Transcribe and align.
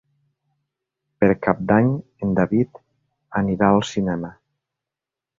Per 1.23 1.27
Cap 1.47 1.59
d'Any 1.71 1.91
en 2.27 2.31
David 2.39 2.79
anirà 3.41 3.69
al 3.75 3.85
cinema. 3.91 4.33